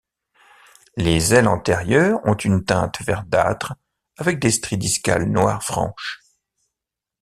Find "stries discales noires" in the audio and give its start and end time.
4.49-5.61